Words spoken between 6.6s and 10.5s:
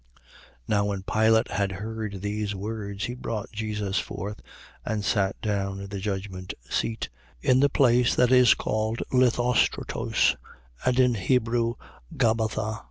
seat, in the place that is called Lithostrotos,